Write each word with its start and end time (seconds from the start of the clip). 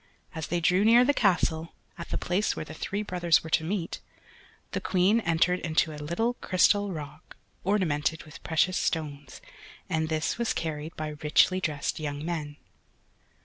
As 0.33 0.47
they 0.47 0.59
drew 0.59 0.83
near 0.83 1.05
the 1.05 1.13
castle, 1.13 1.73
at 1.95 2.09
the 2.09 2.17
place 2.17 2.55
where 2.55 2.65
the 2.65 2.73
three 2.73 3.03
brothers 3.03 3.43
were 3.43 3.51
to 3.51 3.63
meet, 3.63 3.99
the 4.71 4.81
Queen 4.81 5.19
entered 5.19 5.59
into 5.59 5.93
a 5.93 6.01
little 6.01 6.33
crystal 6.41 6.91
rock 6.91 7.37
ornamented 7.63 8.23
with 8.23 8.41
precious 8.41 8.77
stones, 8.79 9.41
and 9.87 10.09
this 10.09 10.39
was 10.39 10.53
carried 10.53 10.95
by 10.95 11.09
richly 11.21 11.61
dressed 11.61 11.99
young 11.99 12.25
men. 12.25 12.57